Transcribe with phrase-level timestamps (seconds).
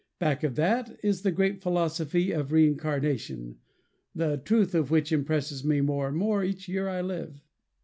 [0.17, 3.59] Back of that is the great philosophy of reincarnation
[4.15, 7.43] the truth of which impresses me more and more each year I live.